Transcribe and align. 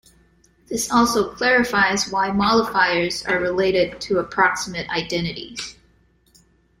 This 0.67 0.91
also 0.91 1.31
clarifies 1.31 2.09
why 2.09 2.29
mollifiers 2.31 3.23
are 3.29 3.39
related 3.39 4.01
to 4.01 4.17
approximate 4.17 4.89
identities. 4.89 5.77